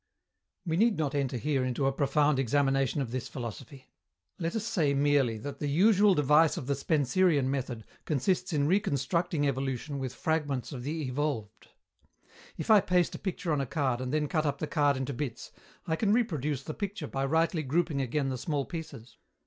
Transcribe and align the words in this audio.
We 0.65 0.77
need 0.77 0.97
not 0.97 1.13
enter 1.13 1.37
here 1.37 1.63
into 1.63 1.85
a 1.85 1.91
profound 1.91 2.39
examination 2.39 3.01
of 3.03 3.11
this 3.11 3.27
philosophy. 3.27 3.91
Let 4.39 4.55
us 4.55 4.65
say 4.65 4.95
merely 4.95 5.37
that 5.37 5.59
the 5.59 5.67
usual 5.67 6.15
device 6.15 6.57
of 6.57 6.65
the 6.65 6.73
Spencerian 6.73 7.51
method 7.51 7.85
consists 8.05 8.51
in 8.51 8.65
reconstructing 8.65 9.47
evolution 9.47 9.99
with 9.99 10.15
fragments 10.15 10.71
of 10.71 10.81
the 10.81 11.03
evolved. 11.03 11.67
If 12.57 12.71
I 12.71 12.81
paste 12.81 13.13
a 13.13 13.19
picture 13.19 13.53
on 13.53 13.61
a 13.61 13.67
card 13.67 14.01
and 14.01 14.11
then 14.11 14.27
cut 14.27 14.47
up 14.47 14.57
the 14.57 14.65
card 14.65 14.97
into 14.97 15.13
bits, 15.13 15.51
I 15.85 15.95
can 15.95 16.11
reproduce 16.11 16.63
the 16.63 16.73
picture 16.73 17.05
by 17.05 17.23
rightly 17.27 17.61
grouping 17.61 18.01
again 18.01 18.29
the 18.29 18.39
small 18.39 18.65
pieces. 18.65 19.17